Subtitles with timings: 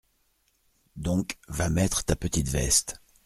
[0.95, 2.99] Donc, va mettre ta petite veste.